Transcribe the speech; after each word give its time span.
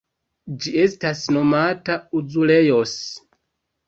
Ĝi 0.61 0.71
estas 0.85 1.19
nomata 1.35 1.97
azulejos. 2.21 2.95